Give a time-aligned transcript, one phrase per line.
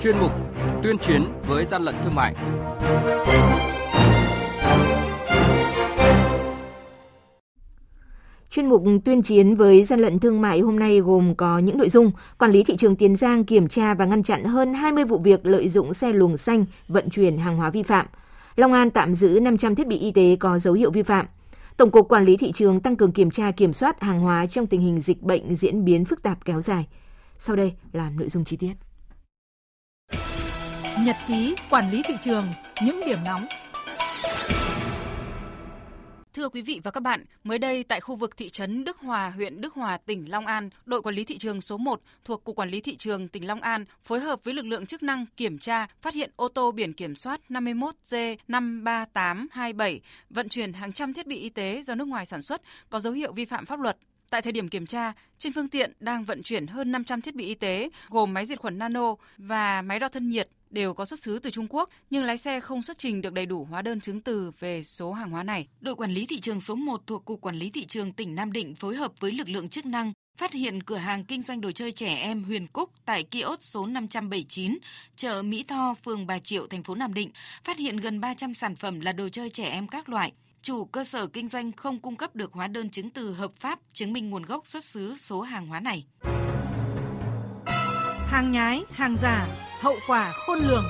[0.00, 0.32] chuyên mục
[0.82, 2.34] tuyên chiến với gian lận thương mại.
[8.50, 11.88] Chuyên mục tuyên chiến với gian lận thương mại hôm nay gồm có những nội
[11.88, 15.18] dung quản lý thị trường Tiền Giang kiểm tra và ngăn chặn hơn 20 vụ
[15.18, 18.06] việc lợi dụng xe luồng xanh vận chuyển hàng hóa vi phạm.
[18.56, 21.26] Long An tạm giữ 500 thiết bị y tế có dấu hiệu vi phạm.
[21.76, 24.66] Tổng cục Quản lý thị trường tăng cường kiểm tra kiểm soát hàng hóa trong
[24.66, 26.86] tình hình dịch bệnh diễn biến phức tạp kéo dài.
[27.38, 28.85] Sau đây là nội dung chi tiết.
[31.04, 32.46] Nhật ký quản lý thị trường,
[32.84, 33.46] những điểm nóng
[36.34, 39.30] Thưa quý vị và các bạn, mới đây tại khu vực thị trấn Đức Hòa,
[39.30, 42.56] huyện Đức Hòa, tỉnh Long An, đội quản lý thị trường số 1 thuộc Cục
[42.56, 45.58] Quản lý Thị trường tỉnh Long An phối hợp với lực lượng chức năng kiểm
[45.58, 49.98] tra, phát hiện ô tô biển kiểm soát 51G53827
[50.30, 53.12] vận chuyển hàng trăm thiết bị y tế do nước ngoài sản xuất có dấu
[53.12, 53.96] hiệu vi phạm pháp luật.
[54.30, 57.46] Tại thời điểm kiểm tra, trên phương tiện đang vận chuyển hơn 500 thiết bị
[57.46, 61.18] y tế gồm máy diệt khuẩn nano và máy đo thân nhiệt đều có xuất
[61.18, 64.00] xứ từ Trung Quốc, nhưng lái xe không xuất trình được đầy đủ hóa đơn
[64.00, 65.68] chứng từ về số hàng hóa này.
[65.80, 68.52] Đội quản lý thị trường số 1 thuộc Cục Quản lý Thị trường tỉnh Nam
[68.52, 71.70] Định phối hợp với lực lượng chức năng phát hiện cửa hàng kinh doanh đồ
[71.70, 74.78] chơi trẻ em Huyền Cúc tại kiosk số 579,
[75.16, 77.30] chợ Mỹ Tho, phường Bà Triệu, thành phố Nam Định,
[77.64, 80.32] phát hiện gần 300 sản phẩm là đồ chơi trẻ em các loại.
[80.62, 83.78] Chủ cơ sở kinh doanh không cung cấp được hóa đơn chứng từ hợp pháp
[83.92, 86.04] chứng minh nguồn gốc xuất xứ số hàng hóa này.
[88.26, 90.84] Hàng nhái, hàng giả, hậu quả khôn lường.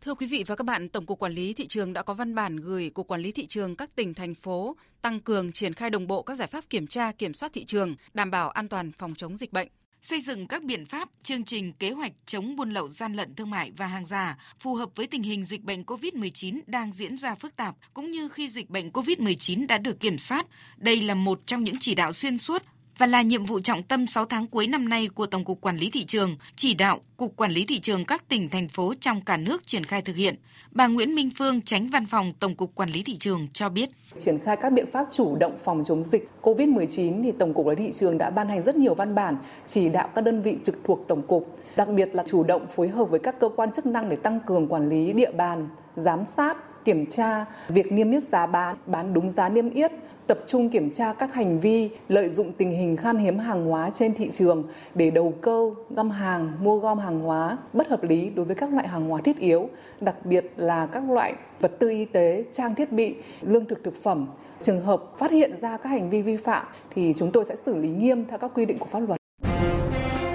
[0.00, 2.34] Thưa quý vị và các bạn, Tổng cục Quản lý thị trường đã có văn
[2.34, 5.90] bản gửi Cục Quản lý thị trường các tỉnh thành phố tăng cường triển khai
[5.90, 8.92] đồng bộ các giải pháp kiểm tra, kiểm soát thị trường, đảm bảo an toàn
[8.98, 9.68] phòng chống dịch bệnh
[10.08, 13.50] xây dựng các biện pháp, chương trình, kế hoạch chống buôn lậu gian lận thương
[13.50, 17.34] mại và hàng giả phù hợp với tình hình dịch bệnh COVID-19 đang diễn ra
[17.34, 20.46] phức tạp cũng như khi dịch bệnh COVID-19 đã được kiểm soát.
[20.76, 22.62] Đây là một trong những chỉ đạo xuyên suốt
[22.98, 25.76] và là nhiệm vụ trọng tâm 6 tháng cuối năm nay của Tổng cục Quản
[25.76, 29.20] lý thị trường, chỉ đạo Cục Quản lý thị trường các tỉnh thành phố trong
[29.20, 30.34] cả nước triển khai thực hiện.
[30.70, 33.90] Bà Nguyễn Minh Phương, Tránh Văn phòng Tổng cục Quản lý thị trường cho biết.
[34.20, 37.78] Triển khai các biện pháp chủ động phòng chống dịch COVID-19 thì Tổng cục Quản
[37.78, 39.36] lý thị trường đã ban hành rất nhiều văn bản
[39.66, 42.88] chỉ đạo các đơn vị trực thuộc Tổng cục, đặc biệt là chủ động phối
[42.88, 46.24] hợp với các cơ quan chức năng để tăng cường quản lý địa bàn, giám
[46.24, 49.92] sát, kiểm tra việc niêm yết giá bán, bán đúng giá niêm yết,
[50.26, 53.90] tập trung kiểm tra các hành vi lợi dụng tình hình khan hiếm hàng hóa
[53.94, 58.30] trên thị trường để đầu cơ, găm hàng, mua gom hàng hóa bất hợp lý
[58.30, 59.68] đối với các loại hàng hóa thiết yếu,
[60.00, 64.02] đặc biệt là các loại vật tư y tế, trang thiết bị, lương thực thực
[64.02, 64.26] phẩm.
[64.62, 67.76] Trường hợp phát hiện ra các hành vi vi phạm thì chúng tôi sẽ xử
[67.76, 69.20] lý nghiêm theo các quy định của pháp luật.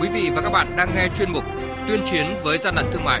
[0.00, 1.44] Quý vị và các bạn đang nghe chuyên mục
[1.88, 3.20] Tuyên chiến với gian lận thương mại.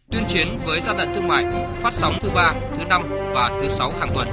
[0.11, 1.45] tuyên chiến với gian lận thương mại,
[1.75, 4.27] phát sóng thứ ba, thứ năm và thứ sáu hàng tuần.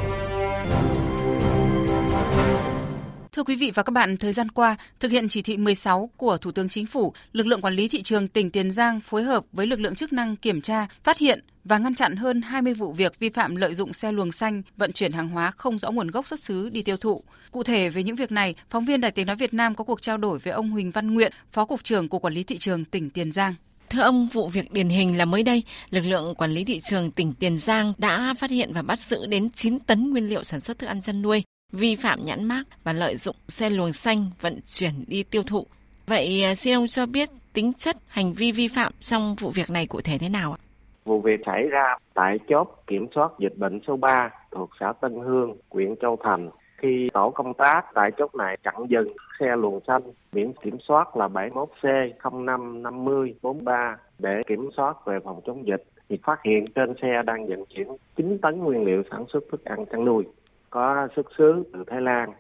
[3.33, 6.37] Thưa quý vị và các bạn, thời gian qua, thực hiện chỉ thị 16 của
[6.37, 9.45] Thủ tướng Chính phủ, lực lượng quản lý thị trường tỉnh Tiền Giang phối hợp
[9.53, 12.93] với lực lượng chức năng kiểm tra, phát hiện và ngăn chặn hơn 20 vụ
[12.93, 16.11] việc vi phạm lợi dụng xe luồng xanh vận chuyển hàng hóa không rõ nguồn
[16.11, 17.23] gốc xuất xứ đi tiêu thụ.
[17.51, 20.03] Cụ thể về những việc này, phóng viên Đài Tiếng nói Việt Nam có cuộc
[20.03, 22.85] trao đổi với ông Huỳnh Văn Nguyện, Phó cục trưởng Cục Quản lý thị trường
[22.85, 23.55] tỉnh Tiền Giang.
[23.91, 27.11] Thưa ông, vụ việc điển hình là mới đây, lực lượng quản lý thị trường
[27.11, 30.61] tỉnh Tiền Giang đã phát hiện và bắt giữ đến 9 tấn nguyên liệu sản
[30.61, 34.19] xuất thức ăn chăn nuôi vi phạm nhãn mác và lợi dụng xe luồng xanh
[34.41, 35.67] vận chuyển đi tiêu thụ.
[36.07, 39.71] Vậy à, xin ông cho biết tính chất hành vi vi phạm trong vụ việc
[39.71, 40.61] này cụ thể thế nào ạ?
[41.05, 45.15] Vụ việc xảy ra tại chốt kiểm soát dịch bệnh số 3 thuộc xã Tân
[45.27, 46.51] Hương, huyện Châu Thành.
[46.79, 49.09] Khi tổ công tác tại chốt này chặn dừng
[49.41, 50.03] xe luồng xanh,
[50.33, 56.43] biển kiểm soát là 71C 055043 để kiểm soát về phòng chống dịch thì phát
[56.45, 60.05] hiện trên xe đang vận chuyển 9 tấn nguyên liệu sản xuất thức ăn chăn
[60.05, 60.25] nuôi,
[60.71, 62.33] có xuất xứ từ Thái Lan.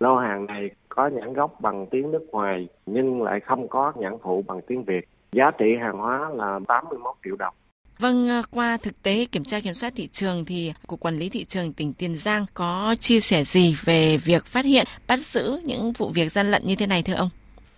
[0.00, 4.16] Lô hàng này có nhãn gốc bằng tiếng nước ngoài nhưng lại không có nhãn
[4.22, 5.08] phụ bằng tiếng Việt.
[5.32, 7.54] Giá trị hàng hóa là 81 triệu đồng.
[7.98, 11.28] Vâng, ờ, qua thực tế kiểm tra kiểm soát thị trường thì Cục Quản lý
[11.28, 15.60] Thị trường tỉnh Tiền Giang có chia sẻ gì về việc phát hiện, bắt giữ
[15.64, 17.28] những vụ việc gian lận như thế này thưa ông?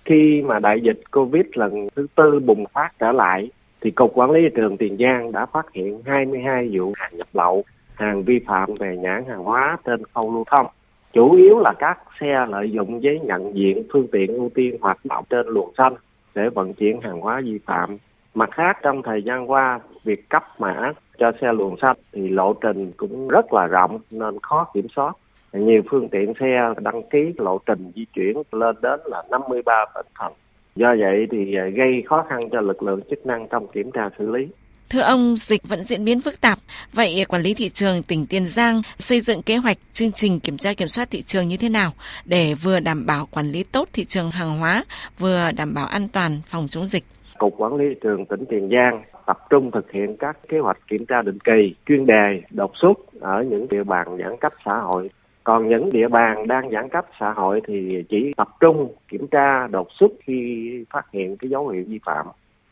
[0.05, 4.31] Khi mà đại dịch Covid lần thứ tư bùng phát trở lại thì Cục Quản
[4.31, 7.65] lý Thị trường Tiền Giang đã phát hiện 22 vụ hàng nhập lậu
[7.97, 10.67] hàng vi phạm về nhãn hàng hóa trên khâu lưu thông.
[11.13, 15.05] chủ yếu là các xe lợi dụng giấy nhận diện phương tiện ưu tiên hoạt
[15.05, 15.95] động trên luồng xanh
[16.35, 17.99] để vận chuyển hàng hóa vi phạm.
[18.37, 22.53] Mặt khác, trong thời gian qua, việc cấp mã cho xe luồng xanh thì lộ
[22.53, 25.13] trình cũng rất là rộng nên khó kiểm soát.
[25.53, 30.07] Nhiều phương tiện xe đăng ký lộ trình di chuyển lên đến là 53 tỉnh
[30.19, 30.33] thành.
[30.77, 34.31] Do vậy thì gây khó khăn cho lực lượng chức năng trong kiểm tra xử
[34.31, 34.47] lý.
[34.91, 36.59] Thưa ông, dịch vẫn diễn biến phức tạp.
[36.93, 40.59] Vậy quản lý thị trường tỉnh Tiền Giang xây dựng kế hoạch chương trình kiểm
[40.59, 41.93] tra kiểm soát thị trường như thế nào
[42.25, 44.85] để vừa đảm bảo quản lý tốt thị trường hàng hóa,
[45.19, 47.05] vừa đảm bảo an toàn phòng chống dịch?
[47.39, 50.79] Cục Quản lý thị trường tỉnh Tiền Giang tập trung thực hiện các kế hoạch
[50.89, 54.79] kiểm tra định kỳ, chuyên đề, đột xuất ở những địa bàn giãn cách xã
[54.79, 55.11] hội.
[55.45, 59.67] Còn những địa bàn đang giãn cách xã hội thì chỉ tập trung kiểm tra
[59.67, 62.27] đột xuất khi phát hiện cái dấu hiệu vi phạm.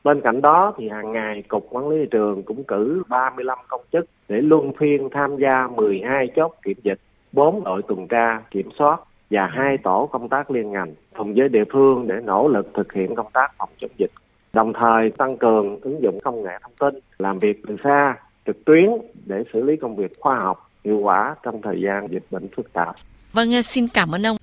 [0.04, 3.82] Bên cạnh đó thì hàng ngày Cục Quản lý thị trường cũng cử 35 công
[3.92, 6.98] chức để luân phiên tham gia 12 chốt kiểm dịch,
[7.32, 9.00] 4 đội tuần tra kiểm soát
[9.30, 12.92] và hai tổ công tác liên ngành cùng với địa phương để nỗ lực thực
[12.92, 14.10] hiện công tác phòng chống dịch.
[14.54, 18.16] Đồng thời tăng cường ứng dụng công nghệ thông tin, làm việc từ xa,
[18.46, 18.86] trực tuyến
[19.26, 22.72] để xử lý công việc khoa học, hiệu quả trong thời gian dịch bệnh phức
[22.72, 22.94] tạp.
[23.32, 24.36] Vâng, xin cảm ơn ông.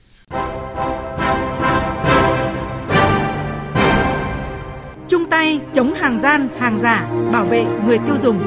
[5.11, 8.39] chung tay chống hàng gian, hàng giả, bảo vệ người tiêu dùng.